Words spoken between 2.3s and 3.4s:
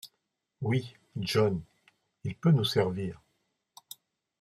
peut nous servir…